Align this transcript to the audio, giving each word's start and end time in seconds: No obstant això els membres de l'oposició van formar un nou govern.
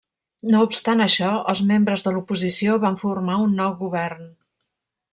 No 0.53 0.61
obstant 0.67 1.03
això 1.05 1.33
els 1.53 1.61
membres 1.73 2.07
de 2.07 2.15
l'oposició 2.15 2.81
van 2.87 3.01
formar 3.05 3.39
un 3.47 3.55
nou 3.63 3.77
govern. 3.87 4.29